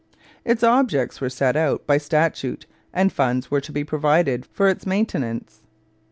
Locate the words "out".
1.55-1.85